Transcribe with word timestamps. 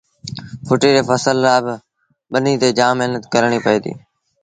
ڦٽيٚ 0.67 0.93
ري 0.95 1.01
ڦسل 1.09 1.37
لآبا 1.45 1.75
ٻنيٚ 2.31 2.59
تي 2.61 2.69
جآم 2.77 2.93
مهنت 2.99 3.23
ڪرڻيٚ 3.33 3.63
پئي 3.65 3.77
ديٚ 3.83 3.97